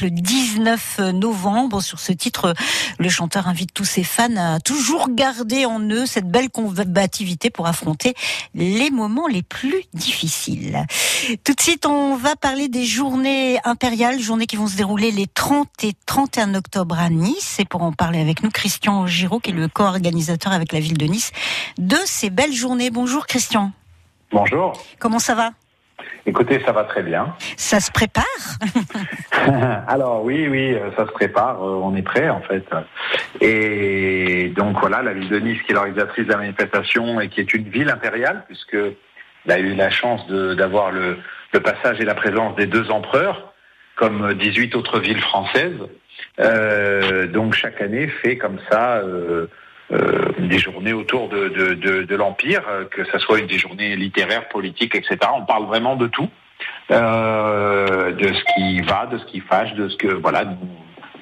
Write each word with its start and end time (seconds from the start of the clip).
date 0.00 0.02
le 0.02 0.10
19 0.10 0.98
novembre. 1.14 1.82
Sur 1.82 2.00
ce 2.00 2.12
titre, 2.12 2.54
le 2.98 3.08
chanteur 3.08 3.48
invite 3.48 3.72
tous 3.72 3.84
ses 3.84 4.04
fans 4.04 4.36
à 4.36 4.60
toujours 4.60 5.08
garder 5.10 5.66
en 5.66 5.80
eux 5.80 6.06
cette 6.06 6.28
belle 6.28 6.50
combativité 6.50 7.50
pour 7.50 7.66
affronter 7.66 8.14
les 8.54 8.90
moments 8.90 9.26
les 9.26 9.42
plus 9.42 9.82
difficiles. 9.94 10.86
Tout 11.44 11.54
de 11.54 11.60
suite, 11.60 11.86
on 11.86 12.16
va 12.16 12.36
parler 12.36 12.68
des 12.68 12.84
journées 12.84 13.58
impériales, 13.64 14.20
journées 14.20 14.46
qui 14.46 14.56
vont 14.56 14.66
se 14.66 14.76
dérouler 14.76 15.10
les 15.10 15.26
30 15.26 15.68
et 15.84 15.92
31 16.06 16.54
octobre 16.54 16.98
à 16.98 17.10
Nice. 17.10 17.56
Et 17.58 17.64
pour 17.64 17.82
en 17.82 17.92
parler 17.92 18.20
avec 18.20 18.42
nous, 18.42 18.50
Christian 18.50 19.06
Giraud, 19.06 19.40
qui 19.40 19.50
est 19.50 19.54
le 19.54 19.68
co-organisateur 19.68 20.52
avec 20.52 20.72
la 20.72 20.80
ville 20.80 20.98
de 20.98 21.06
Nice 21.06 21.32
de 21.78 21.98
ces 22.04 22.30
belles 22.30 22.54
journées. 22.54 22.90
Bonjour 22.90 23.26
Christian. 23.26 23.72
Bonjour. 24.32 24.72
Comment 24.98 25.18
ça 25.18 25.34
va? 25.34 25.52
Écoutez, 26.26 26.60
ça 26.64 26.72
va 26.72 26.84
très 26.84 27.02
bien. 27.02 27.34
Ça 27.56 27.80
se 27.80 27.90
prépare 27.90 28.24
Alors 29.88 30.24
oui, 30.24 30.46
oui, 30.48 30.76
ça 30.96 31.06
se 31.06 31.12
prépare. 31.12 31.62
Euh, 31.62 31.80
on 31.82 31.96
est 31.96 32.02
prêt 32.02 32.28
en 32.28 32.40
fait. 32.40 32.64
Et 33.40 34.52
donc 34.56 34.78
voilà, 34.80 35.02
la 35.02 35.12
ville 35.12 35.28
de 35.28 35.38
Nice 35.38 35.62
qui 35.62 35.72
est 35.72 35.74
l'organisatrice 35.74 36.26
de 36.26 36.32
la 36.32 36.38
manifestation 36.38 37.20
et 37.20 37.28
qui 37.28 37.40
est 37.40 37.54
une 37.54 37.68
ville 37.68 37.90
impériale 37.90 38.44
puisque 38.46 38.76
a 39.48 39.58
eu 39.58 39.74
la 39.74 39.90
chance 39.90 40.26
d'avoir 40.28 40.90
le, 40.90 41.18
passage 41.62 42.00
et 42.00 42.04
la 42.04 42.14
présence 42.14 42.56
des 42.56 42.66
deux 42.66 42.90
empereurs, 42.90 43.52
comme 43.96 44.34
18 44.34 44.74
autres 44.76 45.00
villes 45.00 45.20
françaises. 45.20 45.78
Euh, 46.38 47.26
donc 47.26 47.54
chaque 47.54 47.80
année 47.80 48.08
fait 48.08 48.36
comme 48.36 48.58
ça. 48.70 48.96
Euh, 48.98 49.30
euh, 49.30 49.46
des 50.50 50.58
journées 50.58 50.92
autour 50.92 51.28
de, 51.28 51.48
de, 51.48 52.16
l'Empire, 52.16 52.62
euh, 52.68 52.84
que 52.84 53.04
ce 53.04 53.18
soit 53.18 53.38
une 53.38 53.46
des 53.46 53.58
journées 53.58 53.96
littéraires, 53.96 54.48
politiques, 54.48 54.94
etc. 54.94 55.18
On 55.34 55.44
parle 55.44 55.66
vraiment 55.66 55.96
de 55.96 56.06
tout, 56.06 56.28
euh, 56.90 58.12
de 58.12 58.32
ce 58.32 58.54
qui 58.54 58.80
va, 58.82 59.06
de 59.06 59.18
ce 59.18 59.24
qui 59.26 59.40
fâche, 59.40 59.74
de 59.74 59.88
ce 59.88 59.96
que 59.96 60.08
voilà. 60.08 60.44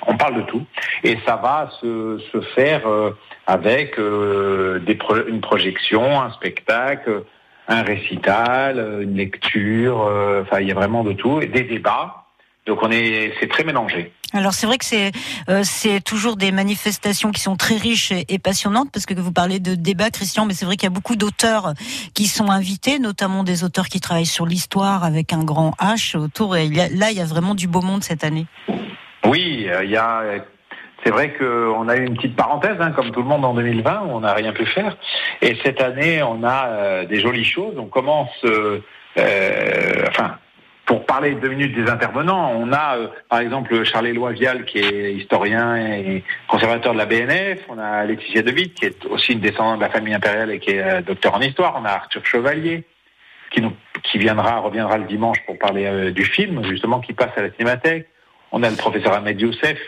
On 0.06 0.16
parle 0.16 0.36
de 0.36 0.42
tout 0.42 0.64
et 1.04 1.18
ça 1.27 1.36
va 1.36 1.70
se, 1.80 2.18
se 2.32 2.41
faire 2.54 2.89
euh, 2.89 3.11
avec 3.46 3.96
des 3.98 4.98
une 5.28 5.41
projection, 5.41 6.22
un 6.22 6.30
spectacle, 6.30 7.24
un 7.66 7.83
récital, 7.83 9.02
une 9.02 9.16
lecture. 9.16 9.98
Enfin, 10.42 10.61
il 10.61 10.69
y 10.69 10.70
a 10.70 10.74
vraiment 10.74 11.05
de 11.05 11.12
tout 11.12 11.41
et 11.41 11.46
des 11.46 11.64
débats. 11.64 12.27
Donc 12.69 12.80
on 12.83 12.91
est, 12.91 13.33
c'est 13.41 13.48
très 13.48 13.64
mélangé. 13.64 14.12
Alors 14.34 14.52
c'est 14.52 14.66
vrai 14.66 14.77
que 14.77 14.84
c'est 14.84 15.11
euh, 15.48 15.62
c'est 15.64 16.05
toujours 16.05 16.36
des 16.36 16.52
manifestations 16.52 17.33
qui 17.33 17.41
sont 17.41 17.56
très 17.56 17.77
riches 17.77 18.12
et, 18.12 18.38
passionnantes 18.38 18.91
parce 18.92 19.06
que 19.06 19.14
vous 19.14 19.33
parlez 19.33 19.58
de 19.58 19.74
débat, 19.74 20.11
Christian, 20.11 20.44
mais 20.44 20.52
c'est 20.52 20.66
vrai 20.66 20.77
qu'il 20.77 20.84
y 20.84 20.92
a 20.92 20.94
beaucoup 20.94 21.16
d'auteurs 21.16 21.72
qui 22.14 22.27
sont 22.27 22.50
invités, 22.50 22.98
notamment 22.98 23.42
des 23.42 23.64
auteurs 23.64 23.86
qui 23.86 24.00
travaillent 24.00 24.27
sur 24.27 24.44
l'histoire 24.44 25.02
avec 25.02 25.33
un 25.33 25.42
grand 25.44 25.70
H 25.80 26.14
autour. 26.19 26.58
Et 26.58 26.69
là, 26.69 27.11
il 27.11 27.16
y 27.16 27.22
a 27.22 27.24
vraiment 27.24 27.55
du 27.55 27.69
beau 27.69 27.80
monde 27.80 28.05
cette 28.05 28.22
année. 28.22 28.44
Oui, 29.24 29.66
euh, 29.66 29.83
il 29.83 29.91
y 29.91 29.96
a. 29.96 30.22
C'est 31.05 31.11
vrai 31.11 31.33
qu'on 31.33 31.89
a 31.89 31.96
eu 31.96 32.05
une 32.05 32.16
petite 32.16 32.36
parenthèse, 32.36 32.77
hein, 32.80 32.91
comme 32.91 33.12
tout 33.12 33.22
le 33.22 33.28
monde 33.28 33.46
en 33.46 33.55
2020, 33.55 34.02
où 34.02 34.11
on 34.11 34.20
n'a 34.20 34.34
rien 34.34 34.52
pu 34.52 34.66
faire. 34.66 34.98
Et 35.41 35.56
cette 35.64 35.80
année, 35.80 36.22
on 36.22 36.42
a 36.44 36.66
euh, 36.66 37.06
des 37.06 37.20
jolies 37.20 37.44
choses. 37.44 37.77
On 37.78 37.86
commence, 37.86 38.28
enfin, 39.16 40.36
pour 40.89 41.05
parler 41.05 41.34
deux 41.34 41.50
minutes 41.50 41.75
des 41.75 41.91
intervenants, 41.91 42.50
on 42.56 42.72
a 42.72 42.97
euh, 42.97 43.08
par 43.28 43.41
exemple 43.41 43.84
Charles-Éloi 43.84 44.33
Vial 44.33 44.64
qui 44.64 44.78
est 44.78 45.12
historien 45.12 45.77
et 45.77 46.25
conservateur 46.48 46.95
de 46.95 46.98
la 46.98 47.05
BNF, 47.05 47.61
on 47.69 47.78
a 47.78 48.06
Laetitia 48.06 48.41
De 48.41 48.50
Witt 48.50 48.72
qui 48.72 48.86
est 48.86 49.05
aussi 49.05 49.34
une 49.34 49.41
descendante 49.41 49.80
de 49.80 49.83
la 49.83 49.91
famille 49.91 50.14
impériale 50.14 50.50
et 50.50 50.58
qui 50.58 50.70
est 50.70 50.83
euh, 50.83 51.03
docteur 51.03 51.34
en 51.34 51.41
histoire, 51.42 51.78
on 51.78 51.84
a 51.84 51.91
Arthur 51.91 52.25
Chevalier 52.25 52.84
qui, 53.50 53.61
nous, 53.61 53.75
qui 54.03 54.17
viendra, 54.17 54.61
reviendra 54.61 54.97
le 54.97 55.05
dimanche 55.05 55.36
pour 55.45 55.58
parler 55.58 55.84
euh, 55.84 56.11
du 56.11 56.25
film 56.25 56.64
justement 56.64 57.00
qui 57.00 57.12
passe 57.12 57.36
à 57.36 57.42
la 57.42 57.50
cinémathèque, 57.50 58.08
on 58.50 58.62
a 58.62 58.70
le 58.70 58.77
professeur 58.77 59.12
Ahmed 59.12 59.39
Youssef 59.39 59.78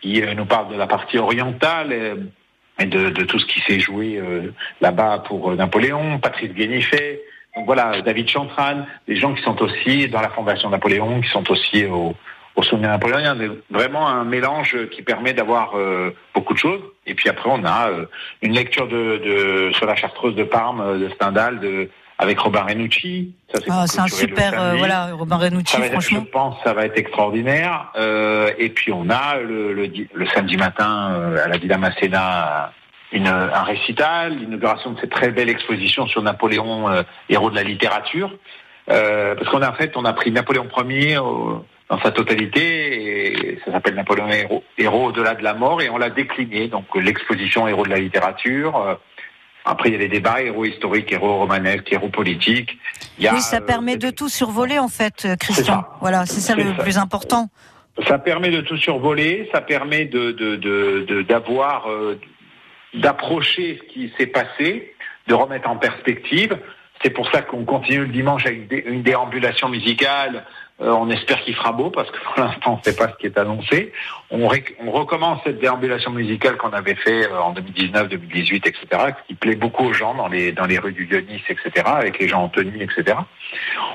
qui 0.00 0.22
nous 0.22 0.46
parle 0.46 0.72
de 0.72 0.78
la 0.78 0.86
partie 0.86 1.18
orientale 1.18 1.92
et 2.78 2.86
de, 2.86 3.10
de 3.10 3.24
tout 3.24 3.40
ce 3.40 3.46
qui 3.46 3.58
s'est 3.62 3.80
joué 3.80 4.22
là-bas 4.80 5.24
pour 5.26 5.56
Napoléon, 5.56 6.20
Patrice 6.20 6.52
Guénifet, 6.52 7.20
donc 7.56 7.66
voilà, 7.66 8.00
David 8.02 8.28
Chantran, 8.28 8.86
des 9.06 9.16
gens 9.16 9.34
qui 9.34 9.42
sont 9.42 9.60
aussi 9.62 10.08
dans 10.08 10.20
la 10.20 10.28
Fondation 10.30 10.70
Napoléon, 10.70 11.20
qui 11.20 11.28
sont 11.28 11.50
aussi 11.50 11.86
au, 11.86 12.14
au 12.58 12.62
souvenir 12.62 12.90
napoléonien. 12.90 13.36
Vraiment 13.70 14.08
un 14.08 14.24
mélange 14.24 14.76
qui 14.90 15.02
permet 15.02 15.32
d'avoir 15.32 15.76
euh, 15.76 16.10
beaucoup 16.34 16.54
de 16.54 16.58
choses. 16.58 16.80
Et 17.06 17.14
puis 17.14 17.28
après, 17.28 17.48
on 17.50 17.64
a 17.64 17.90
euh, 17.90 18.06
une 18.42 18.52
lecture 18.52 18.88
de, 18.88 19.18
de, 19.18 19.72
sur 19.74 19.86
la 19.86 19.94
chartreuse 19.94 20.34
de 20.34 20.44
Parme 20.44 20.80
euh, 20.80 20.98
de 20.98 21.08
Stendhal 21.10 21.60
de, 21.60 21.88
avec 22.18 22.38
Robin 22.40 22.62
Renucci. 22.62 23.32
Ah, 23.70 23.86
c'est 23.86 24.00
un 24.00 24.08
super, 24.08 24.76
voilà, 24.76 25.10
Robin 25.12 25.36
Renucci, 25.36 25.80
franchement. 25.80 26.22
je 26.24 26.30
pense 26.30 26.56
ça 26.64 26.72
va 26.74 26.84
être 26.84 26.98
extraordinaire. 26.98 27.92
et 28.58 28.68
puis 28.70 28.92
on 28.92 29.08
a 29.08 29.36
le, 29.38 29.72
le, 29.72 29.88
le 30.12 30.26
samedi 30.26 30.56
matin 30.56 31.34
à 31.44 31.46
la 31.46 31.56
Villa 31.58 31.78
Masséna 31.78 32.72
une, 33.12 33.26
un 33.26 33.62
récital, 33.62 34.36
l'inauguration 34.36 34.92
de 34.92 35.00
cette 35.00 35.10
très 35.10 35.30
belle 35.30 35.48
exposition 35.48 36.06
sur 36.06 36.22
Napoléon, 36.22 36.90
euh, 36.90 37.02
héros 37.28 37.50
de 37.50 37.56
la 37.56 37.62
littérature. 37.62 38.36
Euh, 38.90 39.34
parce 39.34 39.50
qu'on 39.50 39.62
a 39.62 39.70
en 39.70 39.74
fait, 39.74 39.96
on 39.96 40.04
a 40.04 40.12
pris 40.12 40.30
Napoléon 40.30 40.68
Ier 40.88 41.20
dans 41.90 42.00
sa 42.02 42.10
totalité, 42.10 43.52
et 43.52 43.58
ça 43.64 43.72
s'appelle 43.72 43.94
Napoléon 43.94 44.28
héros, 44.28 44.62
héros 44.76 45.06
au-delà 45.06 45.34
de 45.34 45.42
la 45.42 45.54
mort, 45.54 45.80
et 45.80 45.88
on 45.88 45.96
l'a 45.96 46.10
décliné. 46.10 46.68
Donc 46.68 46.84
l'exposition 46.94 47.66
héros 47.66 47.84
de 47.84 47.90
la 47.90 47.98
littérature. 47.98 48.76
Euh, 48.76 48.94
après, 49.64 49.90
il 49.90 49.92
y 49.92 49.96
a 49.96 49.98
les 49.98 50.08
débats, 50.08 50.40
héros 50.40 50.64
historiques, 50.64 51.12
héros 51.12 51.38
romanesques, 51.38 51.92
héros 51.92 52.08
politiques. 52.08 52.78
oui, 53.18 53.40
ça 53.40 53.60
permet 53.60 53.96
de 53.96 54.08
tout 54.10 54.28
survoler, 54.30 54.78
en 54.78 54.88
fait, 54.88 55.28
Christian. 55.38 55.84
Voilà, 56.00 56.24
c'est 56.24 56.40
ça 56.40 56.54
le 56.54 56.74
plus 56.82 56.96
important. 56.96 57.48
Ça 58.06 58.18
permet 58.18 58.50
de 58.50 58.62
tout 58.62 58.78
survoler, 58.78 59.50
ça 59.52 59.60
permet 59.60 60.06
de 60.06 60.30
d'avoir 61.22 61.86
de, 61.88 62.18
d'approcher 62.94 63.80
ce 63.80 63.92
qui 63.92 64.12
s'est 64.18 64.26
passé, 64.26 64.94
de 65.26 65.34
remettre 65.34 65.68
en 65.68 65.76
perspective. 65.76 66.58
C'est 67.02 67.10
pour 67.10 67.30
ça 67.30 67.42
qu'on 67.42 67.64
continue 67.64 68.00
le 68.00 68.08
dimanche 68.08 68.46
avec 68.46 68.72
une 68.86 69.02
déambulation 69.02 69.68
musicale. 69.68 70.44
Euh, 70.80 70.90
on 70.90 71.10
espère 71.10 71.42
qu'il 71.42 71.56
fera 71.56 71.72
beau 71.72 71.90
parce 71.90 72.08
que 72.10 72.18
pour 72.18 72.34
l'instant, 72.44 72.80
sait 72.84 72.94
pas 72.94 73.08
ce 73.08 73.16
qui 73.16 73.26
est 73.26 73.36
annoncé. 73.36 73.92
On, 74.30 74.48
on 74.80 74.90
recommence 74.90 75.40
cette 75.44 75.58
déambulation 75.58 76.12
musicale 76.12 76.56
qu'on 76.56 76.70
avait 76.70 76.94
fait 76.94 77.26
euh, 77.26 77.40
en 77.40 77.52
2019, 77.52 78.08
2018, 78.08 78.66
etc., 78.66 78.86
qui 79.26 79.34
plaît 79.34 79.56
beaucoup 79.56 79.86
aux 79.86 79.92
gens 79.92 80.14
dans 80.14 80.28
les, 80.28 80.52
dans 80.52 80.66
les 80.66 80.78
rues 80.78 80.92
du 80.92 81.06
Dionys, 81.06 81.42
etc., 81.48 81.70
avec 81.84 82.18
les 82.20 82.28
gens 82.28 82.44
en 82.44 82.48
tenue, 82.48 82.80
etc. 82.80 83.18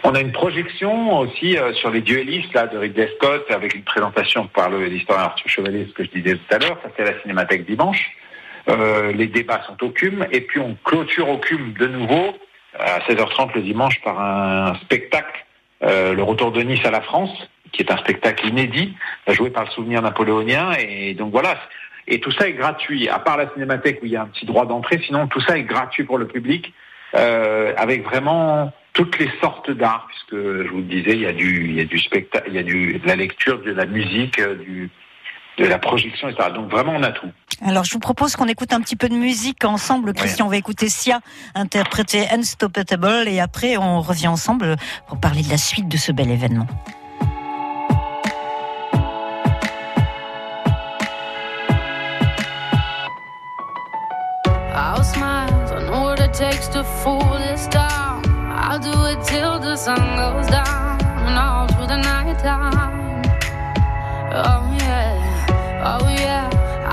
On 0.04 0.14
a 0.14 0.20
une 0.20 0.34
projection 0.34 1.20
aussi 1.20 1.58
euh, 1.58 1.74
sur 1.74 1.90
les 1.90 2.02
duellistes 2.02 2.54
là, 2.54 2.68
de 2.68 2.78
Ridley 2.78 3.10
Scott 3.16 3.46
avec 3.50 3.76
une 3.76 3.84
présentation 3.84 4.48
par 4.48 4.70
l'historien 4.70 5.24
Arthur 5.24 5.48
Chevalier, 5.48 5.88
ce 5.88 5.94
que 5.94 6.04
je 6.04 6.10
disais 6.10 6.36
tout 6.36 6.56
à 6.56 6.58
l'heure. 6.58 6.78
Ça, 6.84 6.90
c'est 6.98 7.06
la 7.06 7.22
Cinémathèque 7.22 7.66
dimanche. 7.66 8.12
Euh, 8.70 9.12
les 9.12 9.28
débats 9.28 9.62
sont 9.68 9.84
au 9.84 9.90
CUM, 9.90 10.26
et 10.32 10.42
puis 10.42 10.60
on 10.60 10.78
clôture 10.84 11.30
au 11.30 11.38
CUM 11.38 11.74
de 11.74 11.88
nouveau 11.88 12.34
à 12.80 13.00
16h30 13.02 13.54
le 13.56 13.62
dimanche 13.62 14.02
par 14.02 14.20
un 14.20 14.76
spectacle, 14.76 15.46
euh, 15.84 16.14
le 16.14 16.24
retour 16.24 16.52
de 16.52 16.62
Nice 16.62 16.86
à 16.86 16.92
la 16.92 17.02
France, 17.02 17.32
qui 17.72 17.82
est 17.82 17.92
un 17.92 17.98
spectacle 17.98 18.48
inédit, 18.48 18.96
joué 19.28 19.50
par 19.50 19.66
le 19.66 19.70
souvenir 19.72 20.02
napoléonien, 20.02 20.72
et 20.80 21.14
donc 21.14 21.32
voilà. 21.32 21.58
Et 22.08 22.20
tout 22.20 22.32
ça 22.32 22.48
est 22.48 22.54
gratuit, 22.54 23.10
à 23.10 23.20
part 23.20 23.38
la 23.38 23.50
cinémathèque 23.54 24.00
où 24.02 24.06
il 24.06 24.12
y 24.12 24.16
a 24.16 24.22
un 24.22 24.28
petit 24.28 24.46
droit 24.46 24.66
d'entrée, 24.66 25.02
sinon 25.06 25.28
tout 25.28 25.42
ça 25.42 25.58
est 25.58 25.64
gratuit 25.64 26.04
pour 26.04 26.18
le 26.18 26.28
public, 26.28 26.74
euh, 27.16 27.74
avec 27.78 28.04
vraiment 28.04 28.74
toutes 28.94 29.18
les 29.20 29.30
sortes 29.42 29.72
d'art, 29.72 30.08
puisque 30.08 30.36
je 30.36 30.68
vous 30.70 30.78
le 30.78 30.84
disais, 30.84 31.12
il 31.12 31.22
y 31.22 31.26
a 31.26 31.34
du, 31.34 31.66
il 31.66 31.76
y 31.76 31.82
a 31.82 31.86
du 31.86 32.00
spectacle, 32.00 32.46
il 32.48 32.56
y 32.56 32.60
a 32.60 32.64
du, 32.64 33.00
de 33.00 33.08
la 33.08 33.16
lecture, 33.16 33.62
de 33.62 33.72
la 33.72 33.86
musique, 33.86 34.40
du, 34.42 34.90
de 35.58 35.66
la 35.66 35.78
projection, 35.78 36.30
etc. 36.30 36.50
Donc 36.54 36.70
vraiment, 36.70 36.94
on 36.96 37.04
a 37.04 37.12
tout. 37.12 37.28
Alors, 37.62 37.84
je 37.84 37.94
vous 37.94 38.00
propose 38.00 38.36
qu'on 38.36 38.48
écoute 38.48 38.74
un 38.74 38.82
petit 38.82 38.96
peu 38.96 39.10
de 39.10 39.16
musique 39.16 39.64
ensemble. 39.64 40.14
Christian, 40.14 40.48
on 40.48 40.50
va 40.50 40.58
écouter 40.58 40.90
Sia 40.90 41.20
interpréter 41.56 42.28
Unstoppable 42.32 43.28
et 43.28 43.40
après, 43.40 43.78
on 43.78 44.02
revient 44.02 44.28
ensemble 44.28 44.76
pour 45.08 45.20
parler 45.20 45.44
de 45.44 45.50
la 45.50 45.58
suite 45.58 45.88
de 45.88 45.98
ce 45.98 46.12
bel 46.12 46.32
événement. 46.32 46.68
I'll 58.74 58.80
do 58.80 59.06
it 59.06 59.24
till 59.24 59.60
the 59.60 59.76
sun 59.76 59.98
goes 60.16 60.48
down 60.48 61.00
and 61.28 61.38
all 61.38 61.68
through 61.68 61.86
the 61.86 61.98
night 61.98 62.43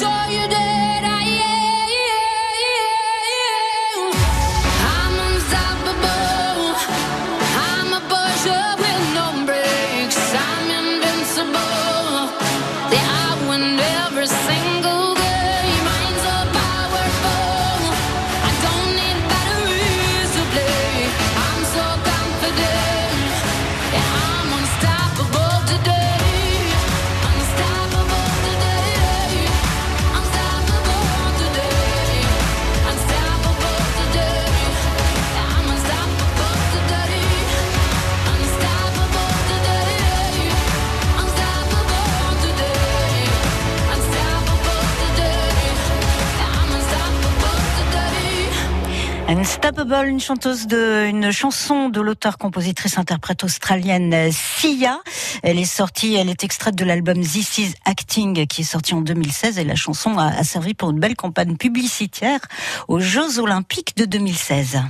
show 0.00 0.26
you 0.28 0.43
Unstoppable, 49.26 50.06
une 50.06 50.20
chanteuse 50.20 50.66
de, 50.66 51.06
une 51.08 51.30
chanson 51.30 51.88
de 51.88 52.00
l'auteur-compositrice-interprète 52.00 53.42
australienne 53.42 54.30
Sia. 54.30 55.00
Elle 55.42 55.58
est 55.58 55.64
sortie, 55.64 56.14
elle 56.14 56.28
est 56.28 56.44
extraite 56.44 56.74
de 56.74 56.84
l'album 56.84 57.20
This 57.20 57.58
Is 57.58 57.74
Acting 57.86 58.46
qui 58.46 58.60
est 58.60 58.64
sorti 58.64 58.92
en 58.92 59.00
2016 59.00 59.58
et 59.58 59.64
la 59.64 59.76
chanson 59.76 60.18
a, 60.18 60.26
a 60.26 60.44
servi 60.44 60.74
pour 60.74 60.90
une 60.90 61.00
belle 61.00 61.16
campagne 61.16 61.56
publicitaire 61.56 62.40
aux 62.86 63.00
Jeux 63.00 63.38
Olympiques 63.38 63.96
de 63.96 64.04
2016. 64.04 64.80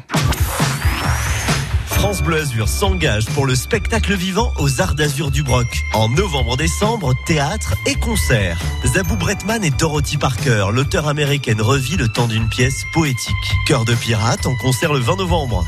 France 2.05 2.23
Bleu 2.23 2.45
s'engage 2.67 3.25
pour 3.31 3.47
le 3.47 3.55
spectacle 3.55 4.15
vivant 4.15 4.53
aux 4.59 4.83
Arts 4.83 4.95
d'Azur 4.95 5.31
du 5.31 5.43
Broc. 5.43 5.67
En 5.95 6.11
novembre-décembre, 6.11 7.15
théâtre 7.25 7.75
et 7.87 7.95
concerts. 7.95 8.59
Zabou 8.85 9.17
Bretman 9.17 9.65
et 9.65 9.71
Dorothy 9.71 10.19
Parker, 10.19 10.67
l'auteur 10.71 11.09
américaine, 11.09 11.63
revit 11.63 11.97
le 11.97 12.09
temps 12.09 12.27
d'une 12.27 12.47
pièce 12.51 12.85
poétique. 12.93 13.35
Cœur 13.67 13.87
de 13.87 13.95
pirate 13.95 14.45
en 14.45 14.55
concert 14.57 14.93
le 14.93 14.99
20 14.99 15.17
novembre. 15.17 15.65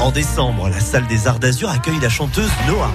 En 0.00 0.10
décembre, 0.10 0.68
la 0.68 0.80
salle 0.80 1.06
des 1.06 1.28
Arts 1.28 1.38
d'Azur 1.38 1.70
accueille 1.70 2.00
la 2.00 2.08
chanteuse 2.08 2.50
Noah. 2.66 2.90